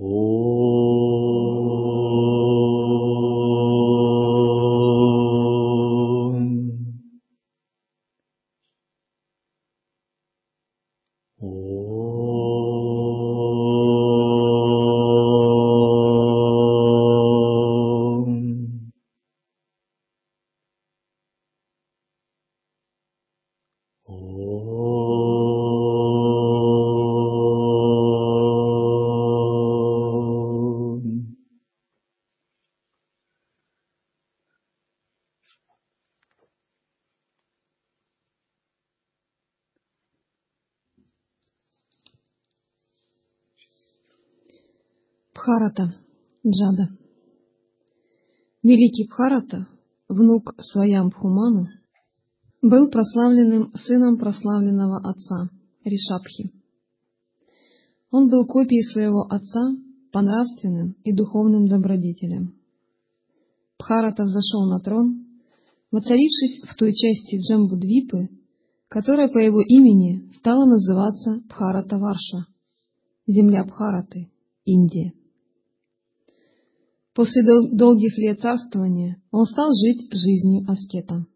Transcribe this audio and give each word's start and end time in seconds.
Oh. 0.00 0.33
Бхарата, 45.44 45.92
Джада. 46.46 46.88
Великий 48.62 49.06
Бхарата, 49.06 49.66
внук 50.08 50.54
Сваямбхуману, 50.58 51.66
был 52.62 52.88
прославленным 52.88 53.70
сыном 53.74 54.16
прославленного 54.16 55.06
отца 55.06 55.50
Ришабхи. 55.84 56.50
Он 58.10 58.30
был 58.30 58.46
копией 58.46 58.84
своего 58.84 59.26
отца 59.28 59.76
по 60.12 60.22
нравственным 60.22 60.96
и 61.04 61.12
духовным 61.12 61.68
добродетелям. 61.68 62.54
Бхарата 63.78 64.22
взошел 64.22 64.64
на 64.70 64.80
трон, 64.80 65.26
воцарившись 65.90 66.62
в 66.66 66.74
той 66.74 66.94
части 66.94 67.36
Джамбудвипы, 67.36 68.30
которая 68.88 69.28
по 69.28 69.36
его 69.36 69.60
имени 69.60 70.32
стала 70.38 70.64
называться 70.64 71.42
Бхарата 71.50 71.98
Варша, 71.98 72.46
земля 73.26 73.62
Бхараты, 73.64 74.30
Индия. 74.64 75.12
После 77.14 77.44
дол- 77.44 77.70
долгих 77.76 78.18
лет 78.18 78.40
царствования 78.40 79.22
он 79.30 79.44
стал 79.44 79.70
жить 79.72 80.10
жизнью 80.12 80.64
аскета. 80.68 81.26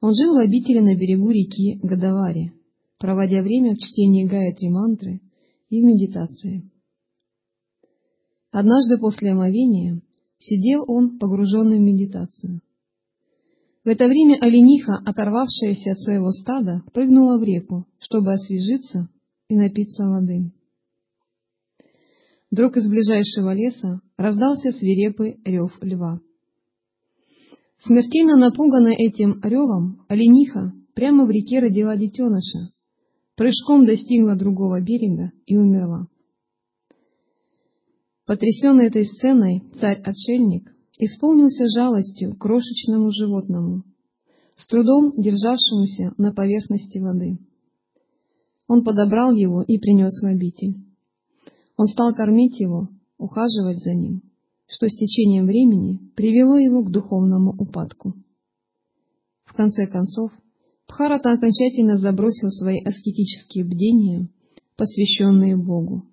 Он 0.00 0.14
жил 0.14 0.34
в 0.34 0.38
обители 0.38 0.78
на 0.78 0.96
берегу 0.96 1.30
реки 1.30 1.80
Гадавари, 1.82 2.52
проводя 2.98 3.42
время 3.42 3.74
в 3.74 3.78
чтении 3.78 4.26
Гayatri 4.26 4.70
мантры 4.70 5.20
и 5.68 5.82
в 5.82 5.84
медитации. 5.84 6.70
Однажды 8.52 8.98
после 8.98 9.32
омовения 9.32 10.00
сидел 10.38 10.84
он, 10.86 11.18
погруженный 11.18 11.78
в 11.78 11.82
медитацию. 11.82 12.62
В 13.84 13.88
это 13.88 14.06
время 14.06 14.36
олениха, 14.40 14.96
оторвавшаяся 15.04 15.92
от 15.92 15.98
своего 16.00 16.30
стада, 16.32 16.82
прыгнула 16.92 17.38
в 17.38 17.42
реку, 17.42 17.86
чтобы 17.98 18.32
освежиться 18.32 19.08
и 19.48 19.56
напиться 19.56 20.04
воды. 20.04 20.52
Вдруг 22.50 22.76
из 22.76 22.88
ближайшего 22.88 23.54
леса 23.54 24.00
раздался 24.16 24.72
свирепый 24.72 25.40
рев 25.44 25.76
льва. 25.80 26.20
Смертельно 27.84 28.36
напуганная 28.36 28.94
этим 28.94 29.40
ревом, 29.42 30.04
олениха 30.08 30.72
прямо 30.94 31.26
в 31.26 31.30
реке 31.30 31.60
родила 31.60 31.96
детеныша, 31.96 32.72
прыжком 33.36 33.86
достигла 33.86 34.34
другого 34.34 34.80
берега 34.82 35.32
и 35.46 35.56
умерла. 35.56 36.08
Потрясенный 38.26 38.86
этой 38.86 39.06
сценой, 39.06 39.62
царь-отшельник 39.80 40.70
исполнился 40.98 41.66
жалостью 41.74 42.34
к 42.34 42.40
крошечному 42.40 43.10
животному, 43.12 43.84
с 44.56 44.66
трудом 44.66 45.12
державшемуся 45.16 46.12
на 46.18 46.32
поверхности 46.32 46.98
воды. 46.98 47.38
Он 48.66 48.84
подобрал 48.84 49.32
его 49.32 49.62
и 49.62 49.78
принес 49.78 50.20
в 50.20 50.26
обитель. 50.26 50.89
Он 51.80 51.86
стал 51.86 52.12
кормить 52.12 52.60
его, 52.60 52.90
ухаживать 53.16 53.78
за 53.78 53.94
ним, 53.94 54.20
что 54.66 54.86
с 54.86 54.94
течением 54.94 55.46
времени 55.46 55.98
привело 56.14 56.58
его 56.58 56.84
к 56.84 56.90
духовному 56.90 57.54
упадку. 57.58 58.16
В 59.46 59.54
конце 59.54 59.86
концов, 59.86 60.30
Бхарата 60.86 61.32
окончательно 61.32 61.96
забросил 61.96 62.50
свои 62.50 62.80
аскетические 62.80 63.64
бдения, 63.64 64.28
посвященные 64.76 65.56
Богу, 65.56 66.04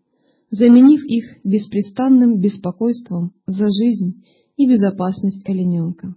заменив 0.52 1.04
их 1.04 1.44
беспрестанным 1.44 2.40
беспокойством 2.40 3.34
за 3.46 3.66
жизнь 3.66 4.24
и 4.56 4.70
безопасность 4.70 5.46
олененка. 5.50 6.16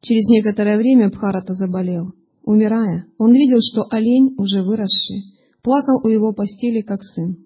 Через 0.00 0.26
некоторое 0.26 0.78
время 0.78 1.10
Бхарата 1.10 1.54
заболел. 1.54 2.12
Умирая, 2.42 3.06
он 3.18 3.32
видел, 3.32 3.58
что 3.62 3.86
олень, 3.88 4.34
уже 4.36 4.64
выросший, 4.64 5.35
плакал 5.66 6.00
у 6.04 6.08
его 6.08 6.32
постели 6.32 6.80
как 6.80 7.02
сын. 7.02 7.44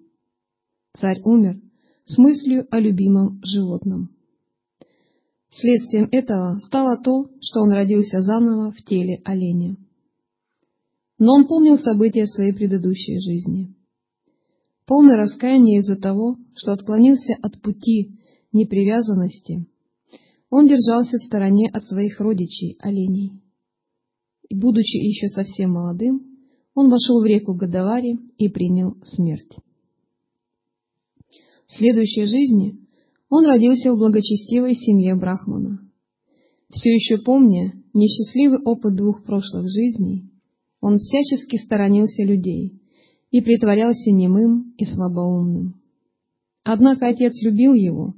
Царь 0.95 1.21
умер 1.23 1.55
с 2.05 2.19
мыслью 2.19 2.67
о 2.69 2.79
любимом 2.79 3.41
животном. 3.43 4.11
Следствием 5.49 6.07
этого 6.11 6.59
стало 6.59 7.01
то, 7.01 7.31
что 7.41 7.61
он 7.61 7.71
родился 7.71 8.21
заново 8.21 8.73
в 8.73 8.83
теле 8.83 9.23
оленя. 9.25 9.75
Но 11.17 11.33
он 11.33 11.47
помнил 11.47 11.79
события 11.79 12.27
своей 12.27 12.53
предыдущей 12.53 13.17
жизни. 13.19 13.75
Полное 14.85 15.17
раскаяние 15.17 15.79
из-за 15.79 15.95
того, 15.95 16.37
что 16.53 16.73
отклонился 16.73 17.33
от 17.41 17.59
пути 17.59 18.19
непривязанности, 18.53 19.65
он 20.51 20.67
держался 20.67 21.17
в 21.17 21.23
стороне 21.23 21.71
от 21.73 21.83
своих 21.85 22.19
родичей, 22.19 22.77
оленей. 22.81 23.41
И, 24.47 24.55
будучи 24.55 24.97
еще 24.97 25.27
совсем 25.27 25.71
молодым, 25.71 26.30
он 26.73 26.89
вошел 26.89 27.21
в 27.21 27.25
реку 27.25 27.53
Гадавари 27.53 28.19
и 28.37 28.49
принял 28.49 28.95
смерть. 29.05 29.57
В 31.67 31.75
следующей 31.75 32.25
жизни 32.25 32.79
он 33.29 33.45
родился 33.45 33.93
в 33.93 33.97
благочестивой 33.97 34.75
семье 34.75 35.15
Брахмана. 35.15 35.79
Все 36.69 36.93
еще 36.93 37.17
помня 37.17 37.73
несчастливый 37.93 38.59
опыт 38.63 38.95
двух 38.95 39.23
прошлых 39.23 39.69
жизней, 39.69 40.29
он 40.81 40.97
всячески 40.97 41.57
сторонился 41.57 42.23
людей 42.23 42.81
и 43.29 43.41
притворялся 43.41 44.11
немым 44.11 44.73
и 44.77 44.85
слабоумным. 44.85 45.81
Однако 46.63 47.07
отец 47.07 47.33
любил 47.41 47.73
его 47.73 48.15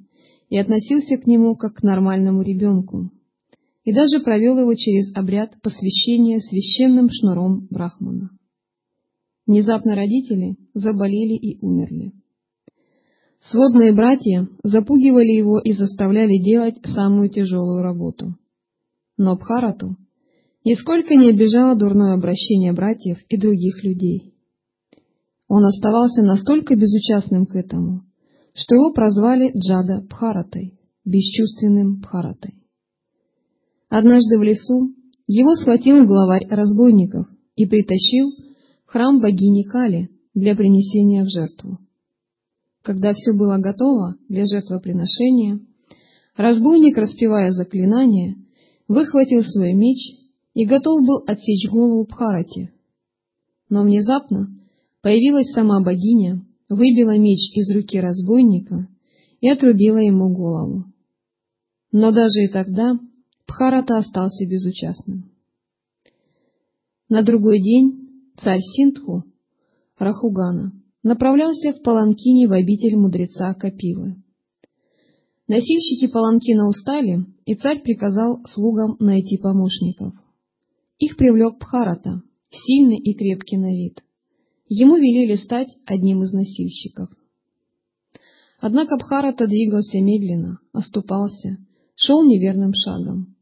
и 0.50 0.58
относился 0.58 1.18
к 1.18 1.28
нему 1.28 1.56
как 1.56 1.75
к 1.75 1.84
нормальному 1.84 2.41
ребенку, 2.41 3.12
и 3.84 3.94
даже 3.94 4.20
провел 4.24 4.59
его 4.59 4.74
через 4.75 5.16
обряд 5.16 5.59
посвящения 5.62 6.40
священным 6.40 7.09
шнуром 7.12 7.68
Брахмана. 7.70 8.30
Внезапно 9.46 9.96
родители 9.96 10.56
заболели 10.74 11.36
и 11.36 11.58
умерли. 11.62 12.14
Сводные 13.42 13.94
братья 13.94 14.48
запугивали 14.64 15.31
его 15.38 15.59
и 15.59 15.74
заставляли 15.74 16.38
делать 16.38 16.76
самую 16.86 17.30
тяжелую 17.30 17.84
работу. 17.84 18.38
Но 19.18 19.36
Бхарату 19.36 19.98
нисколько 20.64 21.16
не 21.16 21.30
обижало 21.30 21.76
дурное 21.76 22.14
обращение 22.14 22.72
братьев 22.72 23.18
и 23.28 23.38
других 23.38 23.84
людей. 23.84 24.34
Он 25.50 25.66
оставался 25.66 26.22
настолько 26.24 26.76
безучастным 26.76 27.46
к 27.46 27.56
этому, 27.56 28.03
что 28.53 28.76
его 28.76 28.94
прозвали 28.94 29.52
Джада 29.58 30.02
Бхаратой, 30.09 30.80
бесчувственным 31.03 32.00
Бхаратой. 32.00 32.64
Однажды 33.90 34.40
в 34.40 34.42
лесу 34.42 34.96
его 35.28 35.53
схватил 35.56 36.06
главарь 36.06 36.48
разбойников 36.50 37.28
и 37.56 37.66
притащил 37.66 38.32
храм 38.93 39.19
богини 39.19 39.63
Кали 39.63 40.09
для 40.35 40.55
принесения 40.55 41.23
в 41.23 41.29
жертву. 41.29 41.79
Когда 42.84 43.13
все 43.13 43.34
было 43.34 43.57
готово 43.57 44.17
для 44.29 44.45
жертвоприношения, 44.45 45.59
разбойник, 46.37 46.95
распевая 46.97 47.51
заклинание, 47.51 48.35
выхватил 48.87 49.41
свой 49.43 49.73
меч 49.73 49.97
и 50.53 50.66
готов 50.66 51.01
был 51.07 51.23
отсечь 51.25 51.67
голову 51.72 52.05
Бхарати. 52.05 52.72
Но 53.67 53.81
внезапно 53.81 54.49
появилась 55.01 55.51
сама 55.53 55.84
богиня, 55.84 56.45
выбила 56.69 57.17
меч 57.17 57.40
из 57.55 57.75
руки 57.75 57.99
разбойника 57.99 58.87
и 59.41 59.49
отрубила 59.49 59.97
ему 59.97 60.35
голову. 60.35 60.85
Но 61.91 62.11
даже 62.11 62.41
и 62.43 62.47
тогда 62.47 62.99
Бхарата 63.47 63.97
остался 63.97 64.45
безучастным. 64.45 65.31
На 67.09 67.23
другой 67.23 67.59
день 67.59 68.03
царь 68.38 68.62
Синдху, 68.62 69.24
Рахугана, 69.97 70.74
направлялся 71.03 71.74
в 71.74 71.82
Паланкине 71.84 72.47
в 72.47 72.53
обитель 72.53 72.96
мудреца 72.97 73.53
Капивы. 73.53 74.16
Носильщики 75.47 76.08
Паланкина 76.08 76.68
устали, 76.68 77.26
и 77.46 77.56
царь 77.56 77.82
приказал 77.82 78.44
слугам 78.47 78.96
найти 79.00 79.38
помощников. 79.38 80.14
Их 80.97 81.18
привлек 81.18 81.59
Бхарата, 81.59 82.22
сильный 82.50 82.97
и 82.97 83.14
крепкий 83.14 83.58
на 83.58 83.72
вид. 83.76 84.02
ему 84.70 84.96
велели 84.96 85.36
стать 85.36 85.70
одним 85.86 86.24
из 86.24 86.32
носильщиков. 86.32 87.09
Однако 88.59 88.97
Бхарата 88.97 89.46
двигался 89.46 90.00
медленно, 90.00 90.59
оступался, 90.72 91.58
шел 91.96 92.24
неверным 92.24 92.74
шагом. 92.74 93.33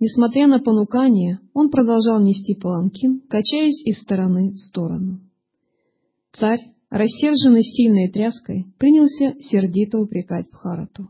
Несмотря 0.00 0.46
на 0.46 0.58
понукание, 0.58 1.38
он 1.52 1.70
продолжал 1.70 2.20
нести 2.20 2.54
паланкин, 2.54 3.22
качаясь 3.28 3.84
из 3.86 4.00
стороны 4.00 4.52
в 4.52 4.58
сторону. 4.58 5.20
Царь, 6.32 6.72
рассерженный 6.90 7.62
сильной 7.62 8.10
тряской, 8.10 8.66
принялся 8.78 9.34
сердито 9.40 9.98
упрекать 9.98 10.50
Бхарату. 10.50 11.08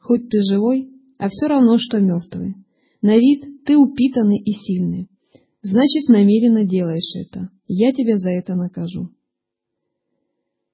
«Хоть 0.00 0.28
ты 0.28 0.42
живой, 0.42 0.90
а 1.18 1.28
все 1.28 1.46
равно, 1.46 1.78
что 1.78 2.00
мертвый. 2.00 2.56
На 3.00 3.16
вид 3.16 3.64
ты 3.64 3.76
упитанный 3.76 4.38
и 4.38 4.52
сильный. 4.52 5.08
Значит, 5.62 6.08
намеренно 6.08 6.66
делаешь 6.66 7.14
это. 7.14 7.50
Я 7.68 7.92
тебя 7.92 8.16
за 8.16 8.30
это 8.30 8.54
накажу». 8.54 9.10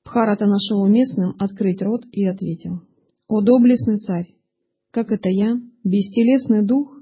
Бхарата 0.04 0.46
нашел 0.46 0.80
уместным 0.80 1.36
открыть 1.38 1.82
рот 1.82 2.02
и 2.10 2.24
ответил. 2.24 2.80
«О 3.28 3.42
доблестный 3.42 3.98
царь! 3.98 4.34
Как 4.90 5.12
это 5.12 5.28
я, 5.28 5.54
бестелесный 5.84 6.66
дух, 6.66 6.99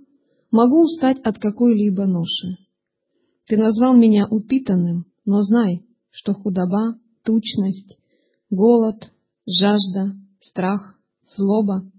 могу 0.50 0.84
устать 0.84 1.18
от 1.20 1.38
какой-либо 1.38 2.06
ноши? 2.06 2.56
Ты 3.46 3.56
назвал 3.56 3.96
меня 3.96 4.26
упитанным, 4.28 5.06
но 5.24 5.42
знай, 5.42 5.82
что 6.10 6.34
худоба, 6.34 6.98
тучность, 7.24 7.98
голод, 8.50 9.10
жажда, 9.46 10.14
страх, 10.40 10.98
злоба 11.36 11.90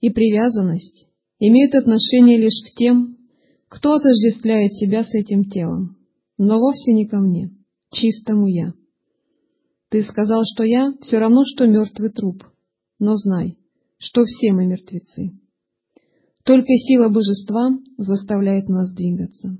и 0.00 0.10
привязанность 0.10 1.06
имеют 1.38 1.74
отношение 1.74 2.38
лишь 2.38 2.62
к 2.66 2.76
тем, 2.76 3.16
кто 3.68 3.94
отождествляет 3.94 4.72
себя 4.74 5.04
с 5.04 5.14
этим 5.14 5.44
телом, 5.50 5.96
но 6.38 6.58
вовсе 6.58 6.92
не 6.92 7.06
ко 7.06 7.18
мне, 7.18 7.50
чистому 7.92 8.46
я. 8.48 8.74
Ты 9.90 10.02
сказал, 10.02 10.42
что 10.44 10.64
я 10.64 10.92
все 11.02 11.18
равно, 11.18 11.42
что 11.44 11.66
мертвый 11.66 12.10
труп, 12.10 12.44
но 12.98 13.16
знай, 13.16 13.58
что 13.98 14.24
все 14.24 14.52
мы 14.52 14.66
мертвецы. 14.66 15.32
Только 16.50 16.72
сила 16.78 17.08
божества 17.08 17.78
заставляет 17.96 18.68
нас 18.68 18.92
двигаться. 18.92 19.56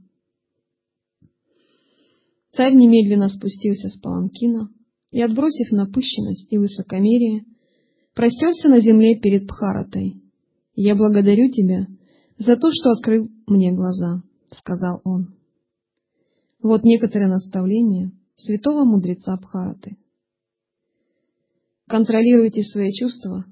Царь 2.51 2.75
немедленно 2.75 3.29
спустился 3.29 3.89
с 3.89 4.01
паланкина 4.01 4.71
и, 5.13 5.23
отбросив 5.23 5.71
напыщенность 5.71 6.53
и 6.53 6.59
высокомерие, 6.59 7.45
простерся 8.13 8.69
на 8.69 8.81
земле 8.81 9.21
перед 9.21 9.47
Пхаратой. 9.47 10.21
«Я 10.75 10.97
благодарю 10.97 11.53
тебя 11.53 11.87
за 12.39 12.57
то, 12.57 12.73
что 12.73 12.91
открыл 12.91 13.29
мне 13.47 13.71
глаза»,— 13.71 14.25
сказал 14.53 15.01
он. 15.05 15.37
Вот 16.61 16.83
некоторые 16.83 17.29
наставления 17.29 18.11
святого 18.35 18.83
мудреца 18.83 19.37
Пхараты. 19.37 19.97
Контролируйте 21.87 22.65
свои 22.65 22.93
чувства, 22.93 23.45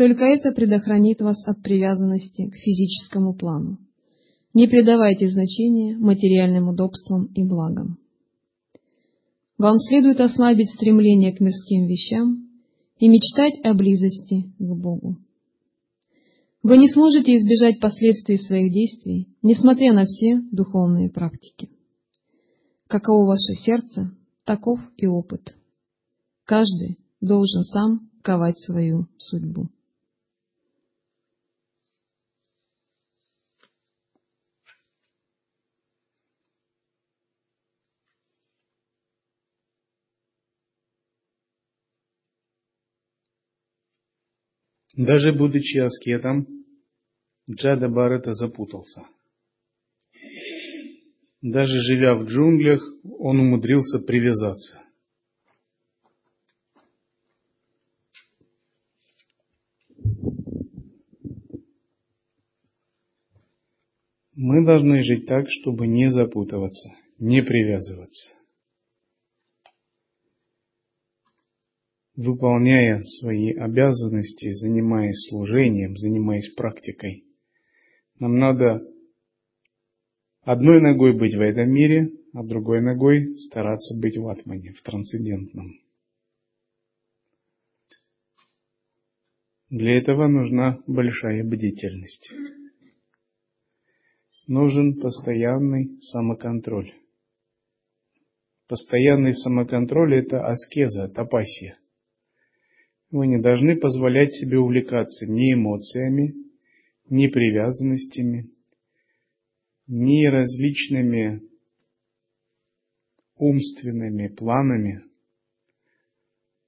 только 0.00 0.24
это 0.24 0.52
предохранит 0.52 1.20
вас 1.20 1.46
от 1.46 1.62
привязанности 1.62 2.48
к 2.48 2.54
физическому 2.54 3.34
плану. 3.34 3.76
Не 4.54 4.66
придавайте 4.66 5.28
значения 5.28 5.94
материальным 5.98 6.68
удобствам 6.68 7.26
и 7.34 7.44
благам. 7.44 7.98
Вам 9.58 9.76
следует 9.76 10.18
ослабить 10.20 10.70
стремление 10.70 11.36
к 11.36 11.40
мирским 11.40 11.86
вещам 11.86 12.48
и 12.96 13.08
мечтать 13.08 13.62
о 13.62 13.74
близости 13.74 14.50
к 14.58 14.74
Богу. 14.74 15.18
Вы 16.62 16.78
не 16.78 16.88
сможете 16.88 17.36
избежать 17.36 17.78
последствий 17.78 18.38
своих 18.38 18.72
действий, 18.72 19.28
несмотря 19.42 19.92
на 19.92 20.06
все 20.06 20.40
духовные 20.50 21.10
практики. 21.10 21.68
Каково 22.86 23.26
ваше 23.26 23.52
сердце, 23.62 24.12
таков 24.46 24.80
и 24.96 25.06
опыт. 25.06 25.54
Каждый 26.46 26.96
должен 27.20 27.64
сам 27.64 28.08
ковать 28.22 28.58
свою 28.60 29.06
судьбу. 29.18 29.68
Даже 45.00 45.32
будучи 45.32 45.78
аскетом, 45.78 46.46
Джада 47.50 47.88
Барета 47.88 48.32
запутался. 48.32 49.00
Даже 51.40 51.80
живя 51.80 52.14
в 52.16 52.24
джунглях, 52.24 52.82
он 53.18 53.40
умудрился 53.40 54.00
привязаться. 54.00 54.82
Мы 64.34 64.66
должны 64.66 65.02
жить 65.02 65.24
так, 65.26 65.46
чтобы 65.48 65.86
не 65.86 66.10
запутываться, 66.10 66.90
не 67.18 67.40
привязываться. 67.40 68.39
Выполняя 72.16 73.00
свои 73.02 73.52
обязанности, 73.52 74.50
занимаясь 74.52 75.28
служением, 75.28 75.96
занимаясь 75.96 76.52
практикой. 76.54 77.24
Нам 78.18 78.38
надо 78.38 78.82
одной 80.42 80.80
ногой 80.80 81.16
быть 81.16 81.34
в 81.34 81.40
этом 81.40 81.70
мире, 81.70 82.10
а 82.34 82.42
другой 82.44 82.80
ногой 82.80 83.36
стараться 83.36 83.98
быть 84.00 84.16
в 84.16 84.28
атмане, 84.28 84.72
в 84.72 84.82
трансцендентном. 84.82 85.72
Для 89.70 89.98
этого 89.98 90.26
нужна 90.26 90.82
большая 90.88 91.44
бдительность. 91.44 92.32
Нужен 94.48 94.98
постоянный 95.00 95.96
самоконтроль. 96.00 96.92
Постоянный 98.66 99.32
самоконтроль– 99.32 100.14
это 100.16 100.44
аскеза, 100.44 101.08
тапасия. 101.08 101.79
Вы 103.10 103.26
не 103.26 103.40
должны 103.40 103.76
позволять 103.76 104.32
себе 104.34 104.58
увлекаться 104.58 105.26
ни 105.26 105.52
эмоциями, 105.52 106.34
ни 107.08 107.26
привязанностями, 107.26 108.50
ни 109.88 110.26
различными 110.26 111.42
умственными 113.34 114.28
планами. 114.28 115.02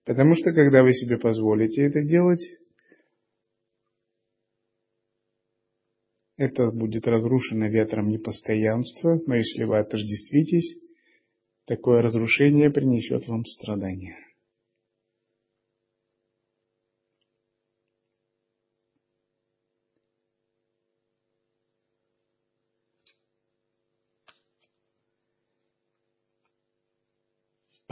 Потому 0.04 0.34
что 0.34 0.52
когда 0.52 0.82
вы 0.82 0.92
себе 0.94 1.16
позволите 1.16 1.82
это 1.84 2.02
делать, 2.02 2.42
это 6.36 6.72
будет 6.72 7.06
разрушено 7.06 7.68
ветром 7.68 8.08
непостоянства, 8.08 9.20
но 9.26 9.36
если 9.36 9.62
вы 9.62 9.78
отождествитесь, 9.78 10.76
такое 11.66 12.02
разрушение 12.02 12.70
принесет 12.72 13.28
вам 13.28 13.44
страдания. 13.44 14.16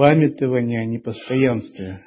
Памятование 0.01 0.81
о 0.81 0.87
непостоянстве. 0.87 2.03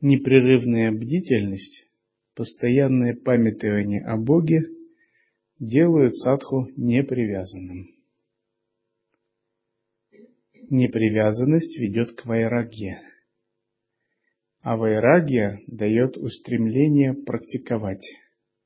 Непрерывная 0.00 0.92
бдительность, 0.92 1.88
постоянное 2.36 3.16
памятование 3.16 4.04
о 4.04 4.16
Боге 4.16 4.62
делают 5.58 6.16
садху 6.18 6.68
непривязанным. 6.76 7.88
Непривязанность 10.70 11.76
ведет 11.76 12.14
к 12.14 12.24
вайрагье, 12.24 13.02
а 14.62 14.76
вайрагья 14.76 15.58
дает 15.66 16.16
устремление 16.16 17.14
практиковать. 17.14 18.06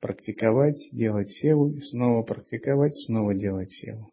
Практиковать, 0.01 0.91
делать 0.93 1.31
севу 1.31 1.81
снова 1.81 2.23
практиковать, 2.23 2.95
снова 2.99 3.35
делать 3.35 3.73
севу 3.73 4.13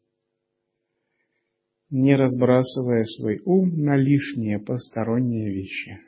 не 1.90 2.16
разбрасывая 2.16 3.04
свой 3.06 3.42
ум 3.46 3.78
на 3.78 3.96
лишние 3.96 4.60
посторонние 4.60 5.50
вещи. 5.52 6.00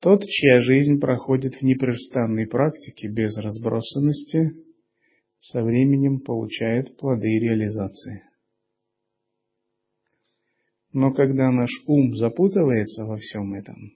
Тот, 0.00 0.22
чья 0.26 0.60
жизнь 0.60 1.00
проходит 1.00 1.54
в 1.54 1.62
непрестанной 1.62 2.46
практике 2.46 3.08
без 3.08 3.36
разбросанности, 3.38 4.52
со 5.38 5.62
временем 5.62 6.20
получает 6.20 6.96
плоды 6.98 7.38
реализации. 7.38 8.22
Но 10.92 11.12
когда 11.12 11.50
наш 11.50 11.70
ум 11.86 12.14
запутывается 12.16 13.04
во 13.04 13.16
всем 13.16 13.54
этом, 13.54 13.92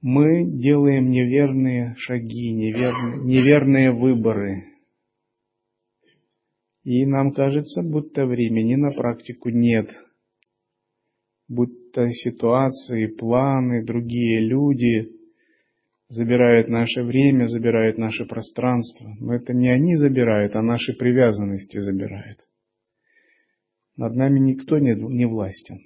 мы 0.00 0.44
делаем 0.44 1.10
неверные 1.10 1.96
шаги, 1.98 2.52
неверные, 2.52 3.24
неверные 3.24 3.90
выборы, 3.92 4.75
И 6.86 7.04
нам 7.04 7.32
кажется, 7.32 7.82
будто 7.82 8.26
времени 8.26 8.76
на 8.76 8.92
практику 8.92 9.48
нет. 9.48 9.88
Будто 11.48 12.08
ситуации, 12.12 13.08
планы, 13.08 13.84
другие 13.84 14.46
люди 14.46 15.10
забирают 16.08 16.68
наше 16.68 17.02
время, 17.02 17.46
забирают 17.46 17.98
наше 17.98 18.24
пространство. 18.24 19.16
Но 19.18 19.34
это 19.34 19.52
не 19.52 19.68
они 19.68 19.96
забирают, 19.96 20.54
а 20.54 20.62
наши 20.62 20.92
привязанности 20.92 21.80
забирают. 21.80 22.46
Над 23.96 24.14
нами 24.14 24.38
никто 24.38 24.78
не, 24.78 24.94
не 24.94 25.26
властен. 25.26 25.80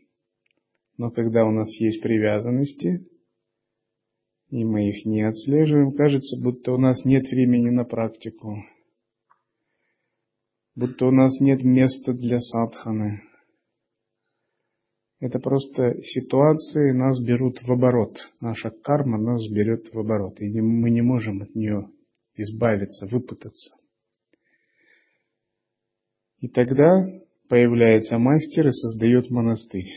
Но 0.98 1.10
когда 1.10 1.46
у 1.46 1.50
нас 1.50 1.70
есть 1.80 2.02
привязанности, 2.02 3.06
и 4.50 4.64
мы 4.66 4.90
их 4.90 5.06
не 5.06 5.22
отслеживаем, 5.22 5.92
кажется, 5.92 6.36
будто 6.44 6.72
у 6.72 6.76
нас 6.76 7.06
нет 7.06 7.26
времени 7.30 7.70
на 7.70 7.84
практику, 7.84 8.58
будто 10.80 11.04
у 11.06 11.10
нас 11.10 11.38
нет 11.40 11.62
места 11.62 12.14
для 12.14 12.38
садханы. 12.38 13.22
Это 15.20 15.38
просто 15.38 16.02
ситуации 16.02 16.92
нас 16.92 17.22
берут 17.22 17.60
в 17.62 17.70
оборот. 17.70 18.16
Наша 18.40 18.70
карма 18.70 19.18
нас 19.18 19.46
берет 19.50 19.92
в 19.92 19.98
оборот, 19.98 20.40
и 20.40 20.60
мы 20.62 20.90
не 20.90 21.02
можем 21.02 21.42
от 21.42 21.54
нее 21.54 21.90
избавиться, 22.34 23.06
выпутаться. 23.06 23.76
И 26.38 26.48
тогда 26.48 27.06
появляется 27.50 28.16
мастер 28.16 28.68
и 28.68 28.70
создает 28.70 29.28
монастырь. 29.28 29.92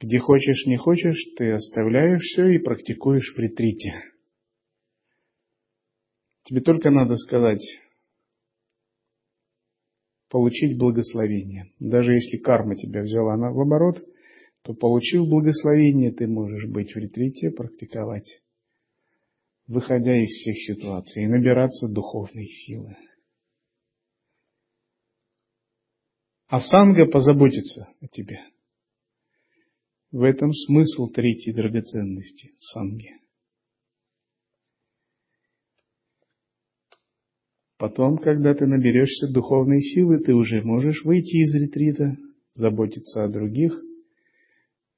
Где 0.00 0.18
хочешь, 0.18 0.66
не 0.66 0.76
хочешь, 0.76 1.24
ты 1.36 1.52
оставляешь 1.52 2.22
все 2.22 2.48
и 2.48 2.58
практикуешь 2.58 3.32
в 3.36 3.38
ретрите. 3.38 4.02
Тебе 6.42 6.60
только 6.60 6.90
надо 6.90 7.14
сказать, 7.14 7.62
получить 10.28 10.78
благословение. 10.78 11.72
Даже 11.78 12.14
если 12.14 12.38
карма 12.38 12.76
тебя 12.76 13.02
взяла 13.02 13.36
на, 13.36 13.50
в 13.52 13.60
оборот, 13.60 14.04
то 14.62 14.74
получив 14.74 15.26
благословение, 15.28 16.12
ты 16.12 16.26
можешь 16.26 16.68
быть 16.68 16.92
в 16.92 16.96
ретрите, 16.96 17.50
практиковать, 17.50 18.40
выходя 19.66 20.20
из 20.20 20.28
всех 20.28 20.56
ситуаций 20.58 21.24
и 21.24 21.28
набираться 21.28 21.88
духовной 21.88 22.46
силы. 22.46 22.96
А 26.48 26.60
санга 26.60 27.06
позаботится 27.06 27.88
о 28.00 28.08
тебе. 28.08 28.40
В 30.10 30.22
этом 30.22 30.52
смысл 30.52 31.08
третьей 31.12 31.52
драгоценности– 31.52 32.54
санги. 32.58 33.18
Потом, 37.78 38.18
когда 38.18 38.54
ты 38.54 38.66
наберешься 38.66 39.32
духовной 39.32 39.80
силы, 39.80 40.18
ты 40.18 40.34
уже 40.34 40.62
можешь 40.62 41.04
выйти 41.04 41.36
из 41.36 41.54
ретрита, 41.54 42.16
заботиться 42.52 43.22
о 43.22 43.28
других, 43.28 43.80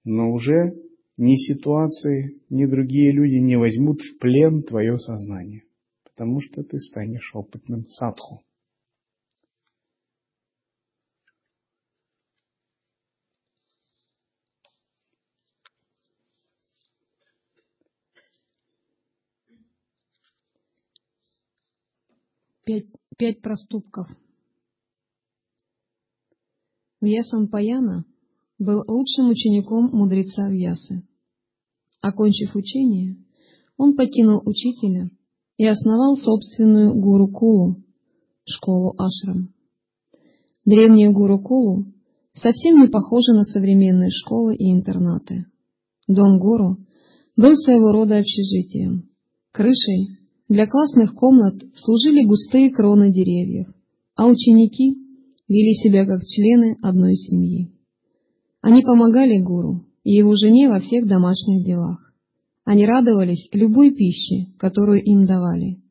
но 0.04 0.32
уже 0.32 0.74
ни 1.18 1.36
ситуации, 1.36 2.40
ни 2.48 2.64
другие 2.64 3.12
люди 3.12 3.34
не 3.34 3.58
возьмут 3.58 4.00
в 4.00 4.18
плен 4.18 4.62
твое 4.62 4.96
сознание, 4.96 5.64
потому 6.04 6.40
что 6.40 6.62
ты 6.62 6.78
станешь 6.78 7.30
опытным 7.34 7.86
садху. 7.86 8.40
Пять, 22.70 22.86
пять 23.18 23.42
проступков. 23.42 24.06
Вьясан 27.00 27.48
Паяна 27.48 28.04
был 28.60 28.84
лучшим 28.86 29.28
учеником 29.28 29.90
мудреца 29.90 30.48
Вьясы. 30.48 31.02
Окончив 32.00 32.54
учение, 32.54 33.16
он 33.76 33.96
покинул 33.96 34.40
учителя 34.48 35.10
и 35.56 35.66
основал 35.66 36.16
собственную 36.16 36.94
гуру-кулу, 36.94 37.82
школу 38.44 38.94
Ашрам. 38.98 39.52
Древняя 40.64 41.10
гуру-кулу 41.10 41.86
совсем 42.34 42.80
не 42.80 42.86
похожа 42.86 43.32
на 43.32 43.42
современные 43.42 44.10
школы 44.10 44.54
и 44.54 44.70
интернаты. 44.70 45.46
Дом 46.06 46.38
Гуру 46.38 46.76
был 47.34 47.56
своего 47.56 47.90
рода 47.90 48.18
общежитием, 48.18 49.10
крышей 49.50 50.19
для 50.50 50.66
классных 50.66 51.14
комнат 51.14 51.54
служили 51.76 52.26
густые 52.26 52.72
кроны 52.72 53.12
деревьев, 53.12 53.68
а 54.16 54.26
ученики 54.26 54.96
вели 55.46 55.74
себя 55.74 56.04
как 56.04 56.24
члены 56.24 56.76
одной 56.82 57.14
семьи. 57.14 57.70
Они 58.60 58.82
помогали 58.82 59.40
гуру 59.40 59.86
и 60.02 60.10
его 60.10 60.34
жене 60.34 60.68
во 60.68 60.80
всех 60.80 61.06
домашних 61.06 61.64
делах. 61.64 62.12
Они 62.64 62.84
радовались 62.84 63.48
любой 63.52 63.94
пище, 63.94 64.52
которую 64.58 65.00
им 65.04 65.24
давали, 65.24 65.84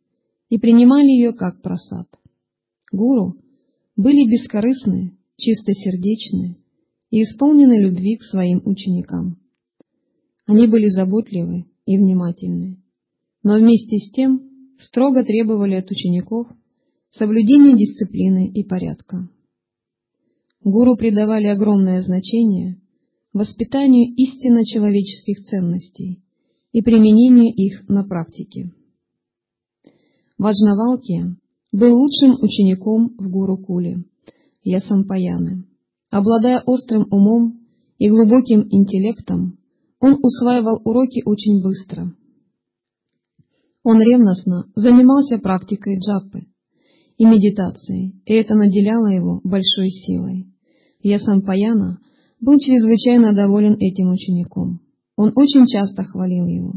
и 0.49 0.57
принимали 0.57 1.07
ее 1.07 1.31
как 1.31 1.61
просад. 1.61 2.07
Гуру 2.91 3.37
были 3.95 4.29
бескорыстны, 4.29 5.17
чистосердечны 5.37 6.57
и 7.11 7.23
исполнены 7.23 7.79
любви 7.79 8.17
к 8.17 8.23
своим 8.23 8.61
ученикам. 8.65 9.37
Они 10.45 10.67
были 10.67 10.89
заботливы 10.89 11.63
и 11.85 11.97
внимательны, 11.97 12.83
но 13.41 13.57
вместе 13.57 13.99
с 13.99 14.11
тем 14.11 14.48
строго 14.79 15.23
требовали 15.23 15.75
от 15.75 15.89
учеников 15.91 16.47
соблюдения 17.11 17.75
дисциплины 17.75 18.47
и 18.47 18.63
порядка. 18.63 19.29
Гуру 20.63 20.95
придавали 20.97 21.47
огромное 21.47 22.01
значение 22.01 22.81
воспитанию 23.33 24.13
истинно 24.15 24.65
человеческих 24.65 25.41
ценностей 25.41 26.23
и 26.71 26.81
применению 26.81 27.53
их 27.53 27.87
на 27.87 28.03
практике. 28.03 28.71
Важнавалки 30.37 31.35
был 31.71 31.95
лучшим 31.95 32.41
учеником 32.41 33.15
в 33.17 33.29
Гуру 33.29 33.57
Куле, 33.57 34.03
Ясампаяны. 34.63 35.65
Обладая 36.09 36.61
острым 36.65 37.05
умом 37.11 37.59
и 37.97 38.09
глубоким 38.09 38.67
интеллектом, 38.69 39.59
он 39.99 40.17
усваивал 40.23 40.81
уроки 40.83 41.21
очень 41.25 41.61
быстро– 41.61 42.13
он 43.83 44.01
ревностно 44.01 44.65
занимался 44.75 45.37
практикой 45.37 45.99
джаппы 45.99 46.47
и 47.17 47.25
медитацией, 47.25 48.21
и 48.25 48.33
это 48.33 48.55
наделяло 48.55 49.07
его 49.07 49.41
большой 49.43 49.89
силой. 49.89 50.47
Я 51.01 51.19
сам 51.19 51.41
Паяна 51.41 51.99
был 52.41 52.57
чрезвычайно 52.59 53.33
доволен 53.33 53.75
этим 53.75 54.11
учеником. 54.11 54.81
Он 55.15 55.31
очень 55.35 55.65
часто 55.65 56.03
хвалил 56.03 56.45
его. 56.47 56.73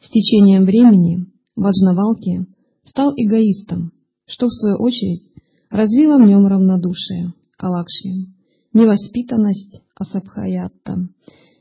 С 0.00 0.10
течением 0.10 0.64
времени 0.64 1.26
Ваджнавалки 1.56 2.46
стал 2.84 3.12
эгоистом, 3.16 3.92
что 4.26 4.46
в 4.46 4.52
свою 4.52 4.76
очередь 4.78 5.22
развило 5.70 6.18
в 6.18 6.26
нем 6.26 6.46
равнодушие, 6.46 7.32
калакши, 7.56 8.28
невоспитанность, 8.72 9.82
асабхаятта, 9.98 11.08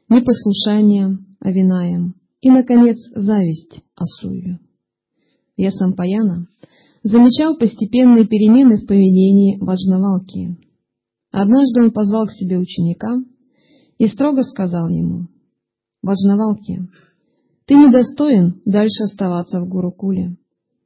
непослушание, 0.09 1.17
авинаем, 1.39 2.15
и, 2.45 2.51
наконец, 2.51 2.97
зависть, 3.15 3.81
асую. 3.95 4.59
Я 5.57 5.71
сам 5.71 5.93
Паяна 5.93 6.47
замечал 7.01 7.57
постепенные 7.57 8.27
перемены 8.27 8.77
в 8.77 8.85
поведении 8.85 9.57
Ваджнавалки. 9.59 10.55
Однажды 11.31 11.85
он 11.85 11.91
позвал 11.91 12.27
к 12.27 12.33
себе 12.33 12.59
ученика 12.59 13.15
и 13.97 14.05
строго 14.05 14.43
сказал 14.43 14.89
ему, 14.89 15.27
«Ваджнавалки, 16.03 16.87
ты 17.65 17.73
недостоин 17.73 18.61
дальше 18.63 19.05
оставаться 19.05 19.59
в 19.59 19.67
Гурукуле 19.67 20.37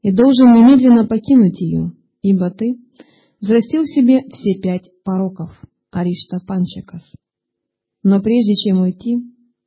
и 0.02 0.14
должен 0.14 0.54
немедленно 0.54 1.08
покинуть 1.08 1.60
ее, 1.60 1.92
ибо 2.22 2.52
ты 2.52 2.78
взрастил 3.42 3.84
в 3.84 3.94
себе 3.94 4.22
все 4.32 4.62
пять 4.62 4.90
пороков, 5.04 5.52
Аришта 5.92 6.40
Панчакас. 6.40 7.04
Но 8.02 8.22
прежде 8.22 8.56
чем 8.56 8.80
уйти, 8.80 9.18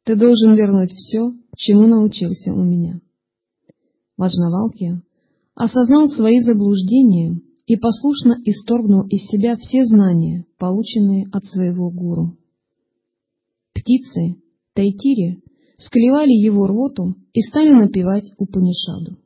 ты 0.04 0.16
должен 0.16 0.54
вернуть 0.54 0.92
все, 0.92 1.32
чему 1.56 1.86
научился 1.86 2.52
у 2.52 2.62
меня. 2.62 3.00
Важновалки 4.16 5.02
осознал 5.54 6.08
свои 6.08 6.40
заблуждения 6.40 7.40
и 7.66 7.76
послушно 7.76 8.36
исторгнул 8.44 9.06
из 9.08 9.26
себя 9.26 9.56
все 9.56 9.84
знания, 9.84 10.46
полученные 10.58 11.26
от 11.32 11.44
своего 11.46 11.90
гуру. 11.90 12.36
Птицы, 13.74 14.36
тайтири, 14.74 15.42
склевали 15.78 16.30
его 16.30 16.66
рвоту 16.66 17.16
и 17.32 17.40
стали 17.42 17.72
напевать 17.72 18.30
Упанишаду. 18.38 19.18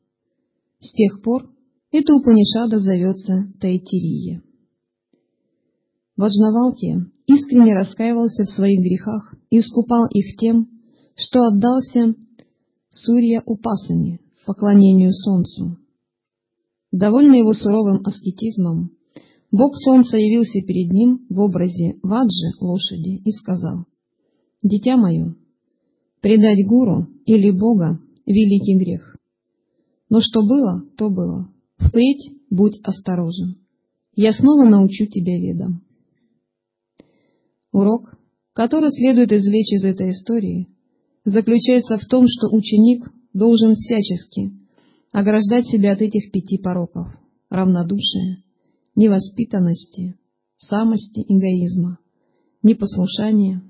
С 0.81 0.93
тех 0.93 1.23
пор 1.23 1.51
эта 1.91 2.15
Упанишада 2.15 2.79
зовется 2.79 3.53
Тайтирия. 3.61 4.43
Ваджнавалки 6.17 7.07
искренне 7.27 7.75
раскаивался 7.75 8.45
в 8.45 8.51
своих 8.51 8.81
грехах 8.81 9.35
и 9.51 9.59
искупал 9.59 10.07
их 10.11 10.37
тем, 10.39 10.69
что 11.17 11.45
отдался 11.45 12.15
Сурья 12.91 13.43
Упасане, 13.45 14.21
поклонению 14.45 15.13
солнцу. 15.13 15.79
Довольный 16.93 17.39
его 17.41 17.53
суровым 17.53 18.03
аскетизмом, 18.05 18.91
Бог 19.51 19.77
Солнца 19.77 20.17
явился 20.17 20.61
перед 20.61 20.93
ним 20.93 21.27
в 21.29 21.41
образе 21.41 21.99
ваджи, 22.03 22.53
лошади, 22.61 23.21
и 23.25 23.33
сказал, 23.33 23.87
«Дитя 24.63 24.97
мое, 24.97 25.35
предать 26.21 26.67
гуру 26.67 27.07
или 27.25 27.51
Бога— 27.51 27.99
великий 28.27 28.77
грех. 28.77 29.17
Но 30.11 30.21
что 30.21 30.43
было, 30.43 30.85
то 30.97 31.11
было. 31.11 31.49
Впредь 31.79 32.33
будь 32.51 32.81
осторожен. 32.83 33.57
Я 34.15 34.33
снова 34.33 34.69
научу 34.69 35.07
тебя 35.07 35.39
ведам». 35.39 35.83
Урок, 37.73 38.17
который 38.53 38.91
следует 38.91 39.33
извлечь 39.33 39.73
из 39.73 39.85
этой 39.85 40.11
истории, 40.11 40.69
заключается 41.27 41.99
в 41.99 42.07
том, 42.07 42.27
что 42.29 42.55
ученик 42.55 43.05
должен 43.35 43.75
всячески 43.75 44.53
ограждать 45.13 45.67
себя 45.67 45.93
от 45.93 46.01
этих 46.01 46.31
пяти 46.31 46.57
пороков— 46.57 47.09
равнодушия, 47.51 48.45
невоспитанности, 48.95 50.17
самости, 50.59 51.25
эгоизма, 51.29 51.99
непослушания 52.63 53.63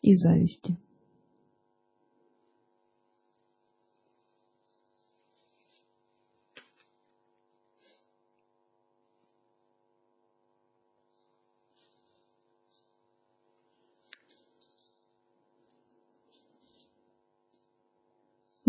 и 0.00 0.14
зависти. 0.14 0.78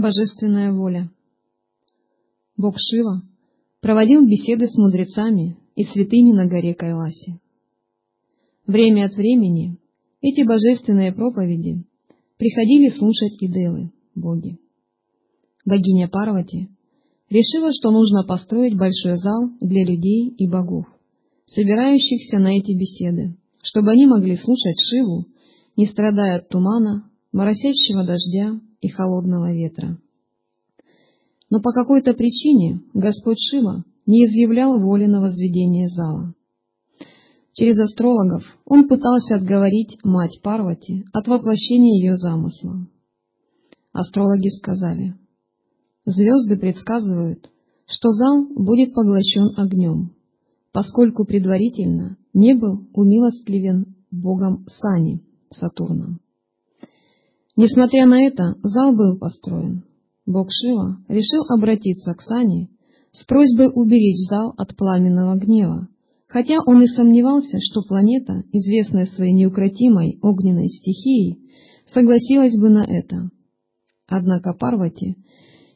Божественная 0.06 0.72
воля 0.72 1.10
Бог 2.58 2.76
Шива 2.78 3.24
проводил 3.82 4.24
беседы 4.24 4.68
с 4.68 4.78
мудрецами 4.78 5.58
и 5.76 5.84
святыми 5.84 6.32
на 6.32 6.46
горе 6.46 6.76
Кайласи. 6.76 7.40
Время 8.68 9.06
от 9.06 9.16
времени 9.16 9.80
эти 10.22 10.46
божественные 10.46 11.12
проповеди 11.12 11.84
приходили 12.38 12.90
слушать 12.90 13.42
и 13.42 13.48
девы, 13.48 13.94
боги. 14.14 14.60
Богиня 15.66 16.08
Парвати 16.08 16.70
решила, 17.32 17.72
что 17.74 17.90
нужно 17.90 18.26
построить 18.28 18.78
большой 18.78 19.16
зал 19.16 19.50
для 19.60 19.84
людей 19.84 20.30
и 20.38 20.48
богов, 20.48 20.86
собирающихся 21.48 22.38
на 22.38 22.56
эти 22.56 22.78
беседы, 22.78 23.40
чтобы 23.64 23.90
они 23.90 24.06
могли 24.06 24.38
слушать 24.38 24.78
Шиву, 24.88 25.26
не 25.76 25.88
страдая 25.88 26.38
от 26.38 26.50
тумана, 26.50 27.10
моросящего 27.32 28.06
дождя 28.06 28.62
и 28.86 28.90
холодного 28.90 29.52
ветра. 29.52 29.98
Но 31.50 31.62
по 31.62 31.72
какой-то 31.72 32.14
причине 32.14 32.82
Господь 32.94 33.38
Шива 33.40 33.84
не 34.06 34.26
изъявлял 34.26 34.80
воли 34.80 35.06
на 35.06 35.22
возведение 35.22 35.90
зала. 35.90 36.34
Через 37.54 37.80
астрологов 37.80 38.44
он 38.66 38.88
пытался 38.88 39.36
отговорить 39.36 39.98
мать 40.04 40.40
Парвати 40.44 41.06
от 41.14 41.28
воплощения 41.28 42.00
ее 42.00 42.16
замысла. 42.18 42.88
Астрологи 43.92 44.50
сказали, 44.50 45.16
звезды 46.06 46.58
предсказывают, 46.58 47.50
что 47.88 48.10
зал 48.10 48.48
будет 48.50 48.94
поглощен 48.94 49.58
огнем, 49.58 50.12
поскольку 50.74 51.26
предварительно 51.26 52.18
не 52.34 52.54
был 52.54 52.88
умилостливен 52.94 53.96
богом 54.12 54.66
Сани, 54.68 55.24
Сатурном. 55.50 56.20
Несмотря 57.56 58.06
на 58.06 58.22
это, 58.22 58.56
зал 58.64 58.96
был 58.96 59.18
построен. 59.18 59.86
Бог 60.26 60.50
Шива 60.52 60.98
решил 61.08 61.44
обратиться 61.50 62.14
к 62.14 62.22
Сани 62.22 62.70
с 63.12 63.24
просьбой 63.26 63.70
уберечь 63.74 64.28
зал 64.30 64.54
от 64.58 64.76
пламенного 64.76 65.36
гнева, 65.36 65.88
хотя 66.28 66.58
он 66.66 66.82
и 66.82 66.88
сомневался, 66.88 67.60
что 67.62 67.82
планета, 67.84 68.44
известная 68.52 69.06
своей 69.06 69.34
неукротимой 69.34 70.20
огненной 70.22 70.68
стихией, 70.68 71.40
согласилась 71.86 72.58
бы 72.60 72.70
на 72.70 72.84
это. 72.84 73.30
Однако 74.08 74.54
Парвати 74.54 75.16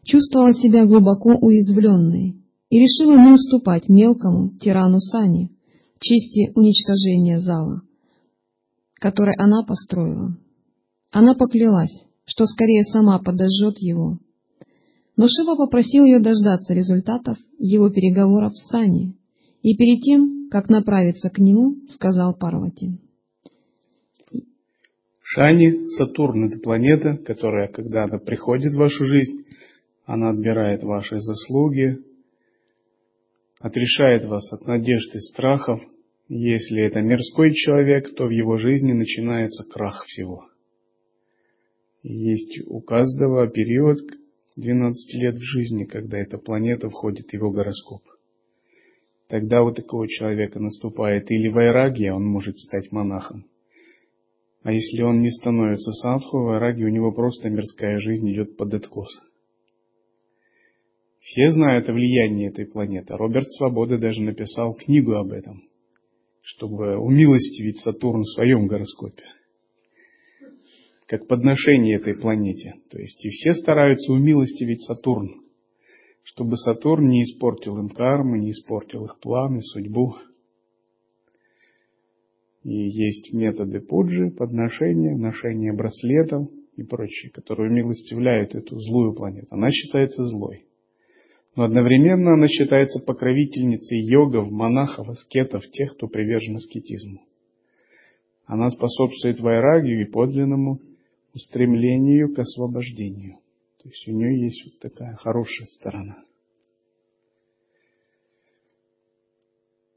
чувствовала 0.04 0.54
себя 0.54 0.86
глубоко 0.86 1.30
уязвленной 1.30 2.36
и 2.70 2.78
решила 2.78 3.15
не 3.15 3.34
уступать 3.34 3.88
мелкому 3.88 4.58
тирану 4.58 5.00
Сани 5.00 5.52
в 5.96 6.04
чести 6.04 6.52
уничтожения 6.56 7.39
зала, 7.39 7.84
который 9.00 9.36
она 9.38 9.63
построила. 9.63 10.36
Она 11.12 11.34
поклялась, 11.34 12.06
что 12.26 12.45
скорее 12.45 12.84
сама 12.84 13.19
подожжет 13.19 13.78
его, 13.80 14.19
но 15.17 15.28
Шива 15.28 15.56
попросил 15.56 16.06
ее 16.06 16.19
дождаться 16.19 16.74
результатов 16.74 17.38
его 17.58 17.89
переговоров 17.89 18.56
с 18.56 18.69
Сани, 18.69 19.15
и 19.62 19.76
перед 19.76 20.02
тем, 20.02 20.48
как 20.50 20.69
направиться 20.69 21.30
к 21.30 21.39
нему, 21.39 21.76
сказал 21.89 22.38
Парвати. 22.38 23.00
Шани, 25.22 25.89
Сатурн— 25.98 26.45
это 26.48 26.60
планета, 26.60 27.17
которая, 27.17 27.67
когда 27.67 28.06
она 28.06 28.17
приходит 28.17 28.74
в 28.74 28.78
вашу 28.78 29.06
жизнь, 29.06 29.45
она 30.06 30.30
отбирает 30.30 30.84
ваши 30.84 31.19
заслуги, 31.19 32.00
отрешает 33.60 34.26
вас 34.26 34.52
от 34.54 34.65
надежд 34.65 35.13
и 35.13 35.19
страхов. 35.19 35.82
Если 36.30 36.88
это 36.88 37.02
мирской 37.02 37.54
человек, 37.54 38.15
то 38.15 38.26
в 38.26 38.32
его 38.32 38.58
жизни 38.58 38.93
начинается 38.93 39.63
крах 39.69 40.04
всего. 40.08 40.48
Есть 42.04 42.62
у 42.68 42.82
каждого 42.82 43.48
период, 43.48 43.98
12 44.56 45.22
лет 45.22 45.36
в 45.36 45.42
жизни, 45.42 45.86
когда 45.86 46.18
эта 46.18 46.38
планета 46.38 46.90
входит 46.90 47.28
в 47.30 47.34
его 47.34 47.52
гороскоп. 47.52 48.04
Тогда 49.28 49.64
у 49.64 49.72
такого 49.72 50.08
человека 50.08 50.60
наступает 50.60 51.30
или 51.30 51.50
вайрагия, 51.50 52.14
он 52.14 52.26
может 52.26 52.58
стать 52.58 52.92
монахом. 52.92 53.46
А 54.64 54.72
если 54.72 55.02
он 55.04 55.22
не 55.22 55.30
становится 55.30 55.92
садху, 55.92 56.40
вайраги, 56.40 56.84
у 56.84 56.90
него 56.90 57.12
просто 57.12 57.50
мирская 57.50 58.00
жизнь 58.00 58.30
идет 58.32 58.58
под 58.58 58.74
откос. 58.74 59.10
Все 61.20 61.52
знают 61.52 61.88
о 61.90 61.94
влиянии 61.94 62.50
этой 62.50 62.66
планеты. 62.66 63.16
Роберт 63.16 63.50
Свобода 63.52 63.98
даже 63.98 64.22
написал 64.22 64.74
книгу 64.74 65.14
об 65.14 65.32
этом, 65.32 65.64
чтобы 66.42 66.98
умилостивить 66.98 67.78
Сатурн 67.78 68.22
в 68.22 68.34
своем 68.34 68.68
гороскопе 68.68 69.24
как 71.10 71.28
подношение 71.28 71.95
этой 71.95 72.15
планете. 72.15 72.76
То 72.91 73.00
есть 73.00 73.26
и 73.26 73.30
все 73.30 73.54
стараются 73.54 74.13
умилостивить 74.13 74.84
Сатурн, 74.84 75.41
чтобы 76.22 76.56
Сатурн 76.56 77.10
не 77.10 77.24
испортил 77.24 77.80
им 77.80 77.89
карму, 77.89 78.36
не 78.36 78.52
испортил 78.52 79.06
их 79.06 79.19
планы, 79.19 79.63
судьбу. 79.63 80.17
И 82.63 82.74
есть 82.74 83.34
методы 83.34 83.80
пуджи, 83.80 84.30
подношения, 84.30 85.15
ношения 85.15 85.74
браслетов 85.74 86.48
и 86.76 86.84
прочее, 86.84 87.32
которые 87.32 87.72
умилостивляют 87.72 88.54
эту 88.54 88.80
злую 88.80 89.13
планету. 89.13 89.48
Она 89.50 89.72
считается 89.72 90.24
злой. 90.26 90.65
Но 91.56 91.63
одновременно 91.63 92.34
она 92.36 92.48
считается 92.48 93.04
покровительницей 93.04 94.00
йогов, 94.06 94.52
монахов, 94.52 95.10
аскетов, 95.10 95.63
тех, 95.72 95.95
кто 95.95 96.08
привержен 96.08 96.58
аскетизму. 96.58 97.24
Она 98.45 98.69
способствует 98.69 99.39
вайрагию 99.39 100.02
и 100.02 100.12
подлинному 100.12 100.80
устремлению 101.39 102.34
к 102.34 102.39
освобождению. 102.39 103.39
То 103.82 103.88
есть 103.88 104.08
у 104.08 104.12
нее 104.12 104.43
есть 104.43 104.65
вот 104.65 104.80
такая 104.80 105.15
хорошая 105.15 105.67
сторона. 105.67 106.23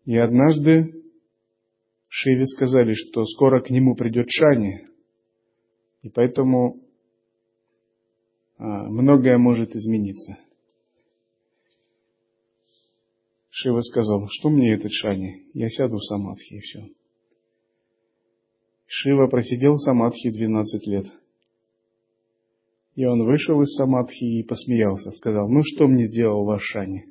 И 0.04 0.16
однажды 0.16 1.02
Шиве 2.08 2.46
сказали, 2.46 2.92
что 2.92 3.24
скоро 3.24 3.60
к 3.60 3.70
нему 3.70 3.96
придет 3.96 4.26
Шани, 4.28 4.88
и 6.02 6.08
поэтому 6.10 6.80
а, 8.58 8.88
многое 8.88 9.38
может 9.38 9.74
измениться. 9.74 10.38
Шива 13.50 13.80
сказал, 13.80 14.26
что 14.28 14.48
мне 14.48 14.74
этот 14.74 14.92
Шани? 14.92 15.46
Я 15.54 15.68
сяду 15.68 15.96
в 15.96 16.04
самадхи 16.04 16.54
и 16.54 16.60
все. 16.60 16.88
Шива 18.86 19.26
просидел 19.28 19.72
в 19.72 19.82
самадхи 19.82 20.30
12 20.30 20.86
лет– 20.86 21.06
и 22.94 23.04
он 23.04 23.24
вышел 23.24 23.60
из 23.62 23.74
самадхи 23.74 24.24
и 24.24 24.42
посмеялся, 24.42 25.10
сказал, 25.12 25.48
ну 25.48 25.62
что 25.64 25.86
мне 25.86 26.06
сделал 26.06 26.44
ваш 26.44 26.62
Шани? 26.62 27.06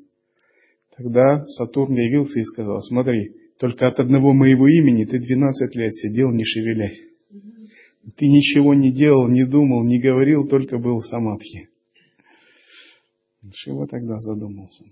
Тогда 0.96 1.44
Сатурн 1.46 1.96
явился 1.96 2.40
и 2.40 2.44
сказал, 2.44 2.82
смотри, 2.82 3.36
только 3.60 3.88
от 3.88 4.00
одного 4.00 4.34
моего 4.34 4.68
имени 4.68 5.06
ты 5.06 5.20
12 5.20 5.76
лет 5.76 5.94
сидел, 5.94 6.32
не 6.32 6.44
шевелясь. 6.44 7.02
Ты 8.18 8.28
ничего 8.28 8.74
не 8.74 8.92
делал, 8.92 9.28
не 9.28 9.46
думал, 9.46 9.84
не 9.84 10.00
говорил, 10.00 10.48
только 10.48 10.78
был 10.78 11.02
в 11.02 11.06
самадхи. 11.06 11.70
Шива 13.54 13.88
тогда 13.88 14.20
задумался. 14.20 14.86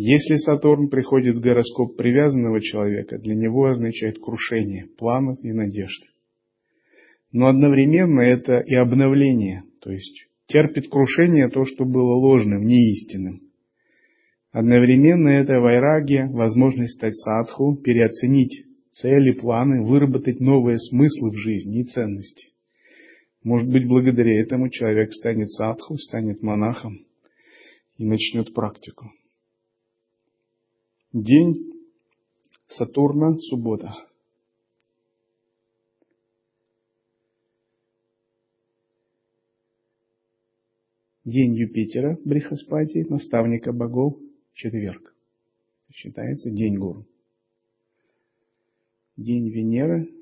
Если 0.00 0.36
Сатурн 0.36 0.90
приходит 0.90 1.34
в 1.34 1.40
гороскоп 1.40 1.96
привязанного 1.96 2.60
человека, 2.60 3.18
для 3.18 3.34
него 3.34 3.66
означает 3.66 4.20
крушение 4.20 4.86
планов 4.96 5.42
и 5.42 5.50
надежд. 5.50 6.04
Но 7.32 7.48
одновременно 7.48 8.20
это 8.20 8.60
и 8.60 8.76
обновление, 8.76 9.64
то 9.82 9.90
есть 9.90 10.28
терпит 10.46 10.88
крушение 10.88 11.48
то, 11.48 11.64
что 11.64 11.84
было 11.84 12.14
ложным, 12.14 12.64
неистинным. 12.64 13.40
Одновременно 14.52 15.30
это 15.30 15.54
вайраги, 15.54 16.32
возможность 16.32 16.92
стать 16.92 17.16
садху, 17.16 17.74
переоценить 17.74 18.66
цели, 18.92 19.32
планы, 19.32 19.84
выработать 19.84 20.38
новые 20.38 20.78
смыслы 20.78 21.32
в 21.32 21.38
жизни 21.38 21.80
и 21.80 21.84
ценности. 21.86 22.50
Может 23.42 23.68
быть, 23.68 23.88
благодаря 23.88 24.42
этому 24.42 24.68
человек 24.68 25.12
станет 25.12 25.50
садху, 25.50 25.96
станет 25.96 26.40
монахом 26.40 27.00
и 27.96 28.04
начнет 28.04 28.54
практику. 28.54 29.10
День 31.12 31.72
Сатурна, 32.66 33.38
суббота. 33.38 33.94
День 41.24 41.54
Юпитера, 41.54 42.18
Брихаспати, 42.26 43.06
наставника 43.08 43.72
богов, 43.72 44.18
четверг. 44.52 45.14
Считается 45.90 46.50
день 46.50 46.76
гуру. 46.76 47.06
День 49.16 49.48
Венеры 49.48 50.12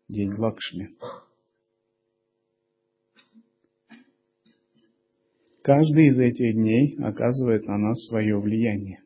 день 0.09 0.33
Лакшми. 0.35 0.97
Каждый 5.69 6.07
из 6.07 6.19
этих 6.19 6.55
дней 6.55 6.97
оказывает 6.97 7.67
на 7.67 7.77
нас 7.77 8.03
свое 8.07 8.41
влияние. 8.41 9.03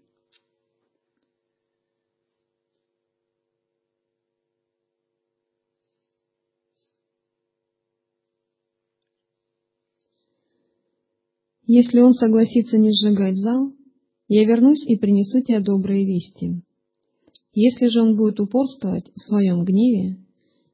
Если 11.66 11.98
он 11.98 12.14
согласится 12.14 12.78
не 12.78 12.92
сжигать 12.92 13.38
зал, 13.38 13.72
я 14.28 14.44
вернусь 14.44 14.86
и 14.86 14.96
принесу 14.96 15.40
тебе 15.40 15.58
добрые 15.58 16.06
вести. 16.06 16.62
Если 17.54 17.88
же 17.88 18.02
он 18.02 18.14
будет 18.14 18.38
упорствовать 18.38 19.10
в 19.16 19.18
своем 19.18 19.64
гневе, 19.64 20.24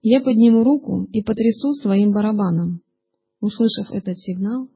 я 0.03 0.21
подниму 0.21 0.65
руку 0.65 1.05
и 1.05 1.23
потрясу 1.23 1.73
своим 1.73 2.13
барабаном. 2.13 2.83
Услышав 3.41 3.91
этот 3.91 4.19
сигнал, 4.19 4.69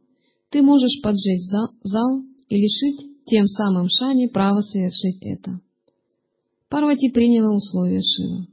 ты 0.52 0.60
можешь 0.60 1.00
поджечь 1.02 1.48
зал 1.82 2.22
и 2.48 2.56
лишить 2.56 3.24
тем 3.24 3.46
самым 3.46 3.88
Шани 3.88 4.26
права 4.26 4.60
совершить 4.60 5.22
это. 5.22 5.60
Парвати 6.68 7.10
приняла 7.10 7.56
условия 7.56 8.02
Шивы. 8.02 8.46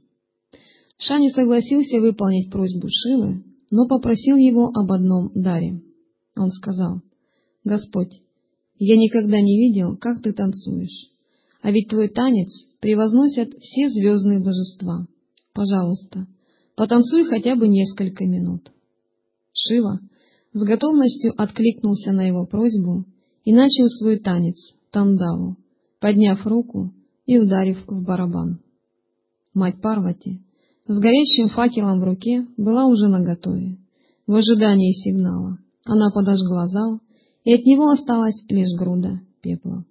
Шани 0.96 1.28
согласился 1.28 2.00
выполнить 2.00 2.50
просьбу 2.50 2.88
Шивы, 2.90 3.44
но 3.70 3.86
попросил 3.86 4.36
его 4.36 4.68
об 4.68 4.90
одном 4.90 5.30
даре. 5.34 5.82
Он 6.36 6.50
сказал, 6.50 7.02
«Господь, 7.64 8.20
я 8.78 8.96
никогда 8.96 9.40
не 9.40 9.58
видел, 9.58 9.96
как 9.98 10.22
ты 10.22 10.32
танцуешь, 10.32 11.10
а 11.62 11.70
ведь 11.70 11.88
твой 11.88 12.08
танец 12.08 12.48
превозносят 12.80 13.50
все 13.58 13.90
звездные 13.90 14.40
божества. 14.40 15.06
Пожалуйста, 15.52 16.26
потанцуй 16.76 17.26
хотя 17.26 17.56
бы 17.56 17.68
несколько 17.68 18.24
минут». 18.24 18.70
Шива 19.52 20.00
с 20.52 20.62
готовностью 20.62 21.32
откликнулся 21.36 22.12
на 22.12 22.22
его 22.22 22.46
просьбу 22.46 23.04
и 23.44 23.52
начал 23.52 23.88
свой 23.88 24.18
танец, 24.18 24.56
тандаву, 24.90 25.56
подняв 26.00 26.44
руку 26.46 26.92
и 27.26 27.38
ударив 27.38 27.84
в 27.86 28.04
барабан. 28.04 28.60
Мать 29.54 29.80
Парвати 29.80 30.40
с 30.86 30.98
горящим 30.98 31.50
факелом 31.50 32.00
в 32.00 32.04
руке 32.04 32.46
была 32.56 32.86
уже 32.86 33.06
наготове. 33.08 33.78
В 34.26 34.34
ожидании 34.34 34.92
сигнала 34.92 35.58
она 35.84 36.10
подожгла 36.10 36.66
зал, 36.66 37.00
и 37.44 37.54
от 37.54 37.64
него 37.64 37.90
осталась 37.90 38.42
лишь 38.48 38.76
груда 38.78 39.20
пепла. 39.40 39.84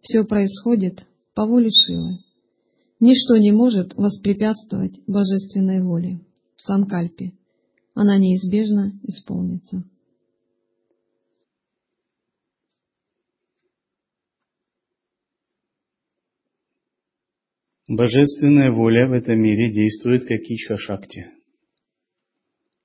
Все 0.00 0.24
происходит 0.24 1.04
по 1.34 1.46
воле 1.46 1.70
Шивы. 1.70 2.18
Ничто 3.00 3.36
не 3.36 3.52
может 3.52 3.94
воспрепятствовать 3.94 5.00
божественной 5.06 5.82
воле, 5.82 6.20
санкальпе, 6.56 7.32
она 7.94 8.18
неизбежно 8.18 8.92
исполнится. 9.04 9.84
Божественная 17.86 18.72
воля 18.72 19.06
в 19.06 19.12
этом 19.12 19.38
мире 19.40 19.70
действует 19.70 20.24
как 20.24 20.40
Ичха-шакти. 20.40 21.26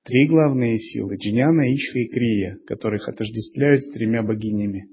Три 0.04 0.28
главные 0.28 0.78
силы– 0.78 1.15
Джняна, 1.17 1.74
Ичха 1.74 2.00
и 2.00 2.08
Крия, 2.08 2.58
которых 2.67 3.08
отождествляют 3.08 3.82
с 3.82 3.91
тремя 3.91 4.24
богинями. 4.24 4.89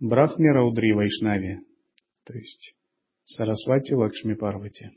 Брахме, 0.00 0.52
Раудри, 0.52 0.92
Вайшнави, 0.92 1.60
то 2.24 2.34
есть 2.34 2.74
Сарасвати, 3.24 3.94
Лакшми, 3.94 4.34
Парвати 4.34 4.90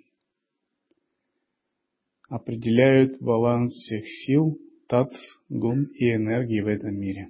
определяют 2.32 3.22
баланс 3.22 3.74
всех 3.74 4.08
сил, 4.08 4.58
татв, 4.88 5.20
гун 5.50 5.90
и 5.94 6.16
энергии 6.16 6.62
в 6.62 6.68
этом 6.68 6.96
мире. 6.96 7.30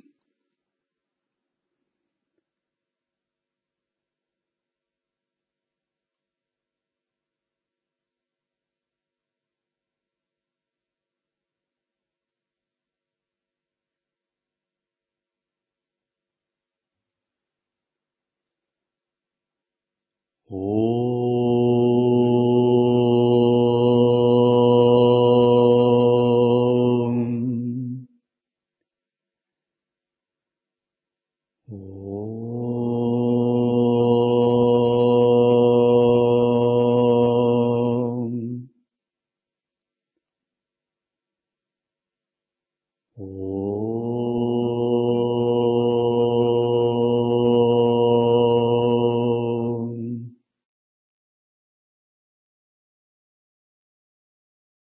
Oh. 20.53 20.90